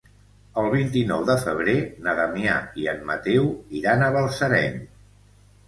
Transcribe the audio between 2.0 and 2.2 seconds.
na